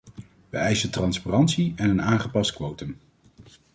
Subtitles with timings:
[0.49, 2.97] Wij eisen transparantie en een aangepast quotum.